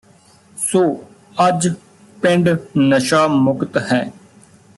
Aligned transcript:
ਸੋ 0.57 0.81
ਅੱਜ 1.47 1.67
ਪਿੰਡ 2.21 2.49
ਨਸ਼ਾ 2.77 3.27
ਮੁਕਤ 3.27 3.77
ਹੈ 3.77 4.01